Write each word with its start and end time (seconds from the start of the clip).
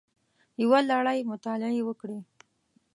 یوه 0.61 0.79
لړۍ 0.91 1.19
مطالعې 1.31 1.75
یې 1.77 1.83
وکړې 1.87 2.19